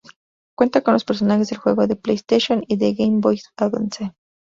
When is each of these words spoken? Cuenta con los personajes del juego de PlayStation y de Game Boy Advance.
Cuenta 0.57 0.81
con 0.81 0.95
los 0.95 1.05
personajes 1.05 1.49
del 1.49 1.59
juego 1.59 1.85
de 1.85 1.95
PlayStation 1.95 2.63
y 2.67 2.75
de 2.77 2.95
Game 2.95 3.19
Boy 3.19 3.39
Advance. 3.55 4.13